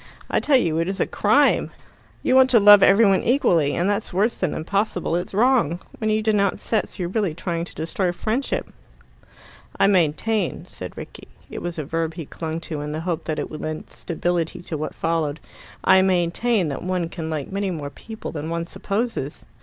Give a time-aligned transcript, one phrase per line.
[0.31, 1.69] I tell you it is a crime.
[2.23, 5.79] You want to love every one equally, and that's worse than impossible it's wrong.
[5.99, 8.65] When you denounce sets, you're really trying to destroy friendship."
[9.79, 13.37] "I maintain," said Rickie it was a verb he clung to, in the hope that
[13.37, 15.39] it would lend stability to what followed
[15.83, 19.45] "I maintain that one can like many more people than one supposes."